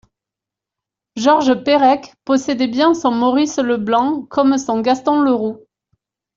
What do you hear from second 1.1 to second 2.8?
Georges Perec possédait